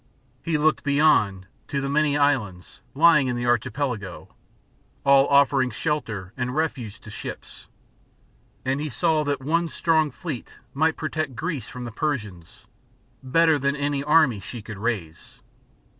[0.41, 4.29] He looked beyond, to the many islands, lying in the Archi pelago,
[5.05, 7.67] all offering shelter and refuge to ships,
[8.65, 12.65] and he saw that one strong fleet, might protect Greece from the Persians,
[13.21, 15.39] better than any army she could raise.